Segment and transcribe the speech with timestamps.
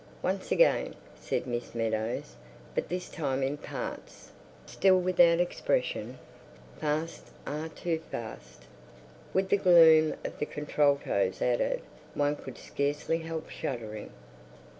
[0.23, 2.35] "Once again," said Miss Meadows.
[2.73, 4.31] "But this time in parts.
[4.65, 6.17] Still without expression."
[6.79, 7.27] Fast!
[7.45, 8.63] Ah, too Fast.
[9.31, 11.83] With the gloom of the contraltos added,
[12.15, 14.09] one could scarcely help shuddering.